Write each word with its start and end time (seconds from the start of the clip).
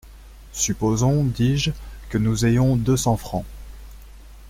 Supposons, 0.53 1.23
dis-je, 1.23 1.69
que 2.09 2.17
nous 2.17 2.45
ayons 2.47 2.75
deux 2.75 2.97
cents 2.97 3.17
francs… 3.17 3.45